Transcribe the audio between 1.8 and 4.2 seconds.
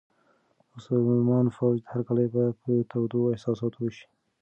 هرکلی به په تودو احساساتو وشي.